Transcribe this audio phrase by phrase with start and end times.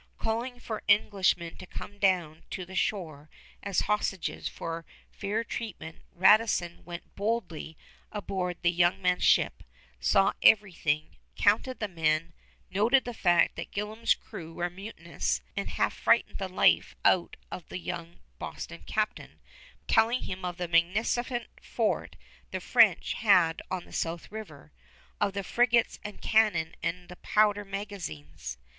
[0.17, 3.29] Calling for Englishmen to come down to the shore
[3.61, 7.77] as hostages for fair treatment, Radisson went boldly
[8.11, 9.61] aboard the young man's ship,
[9.99, 12.33] saw everything, counted the men,
[12.71, 17.67] noted the fact that Gillam's crew were mutinous, and half frightened the life out of
[17.69, 19.39] the young Boston captain
[19.87, 22.15] by telling him of the magnificent fort
[22.49, 24.71] the French had on the south river,
[25.19, 28.57] of the frigates and cannon and the powder magazines.